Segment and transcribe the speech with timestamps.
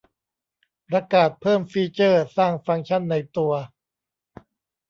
[0.87, 3.53] ประกาศเพิ่มฟีเจอร์สร้างฟังก์ชั่นในตัว